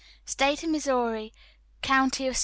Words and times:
"STATE 0.25 0.63
OF 0.63 0.69
MISSOURI, 0.71 1.31
COUNTY 1.83 2.25
OF 2.25 2.35
ST. 2.35 2.39